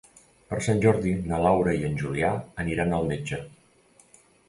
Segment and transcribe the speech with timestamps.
[0.53, 3.43] Per Sant Jordi na Laura i en Julià aniran al metge.